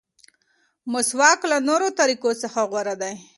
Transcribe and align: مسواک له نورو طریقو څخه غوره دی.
مسواک 0.91 1.39
له 1.51 1.57
نورو 1.67 1.87
طریقو 1.99 2.31
څخه 2.41 2.59
غوره 2.71 2.95
دی. 3.01 3.13